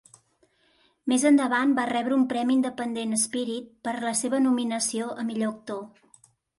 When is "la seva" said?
4.09-4.45